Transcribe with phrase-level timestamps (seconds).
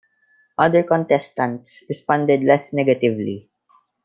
[0.57, 3.51] Other contestants responded less negatively.